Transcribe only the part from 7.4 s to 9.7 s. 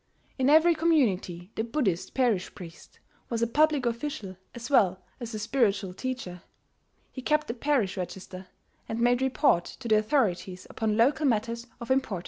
the parish register, and made report